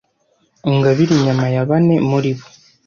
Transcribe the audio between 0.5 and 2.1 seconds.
Ungabire inyama ya bane